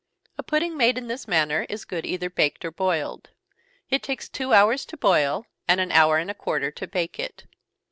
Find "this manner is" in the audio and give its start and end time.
1.09-1.85